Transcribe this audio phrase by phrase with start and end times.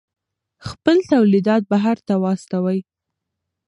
[0.67, 2.79] خپل تولیدات بهر ته واستوئ.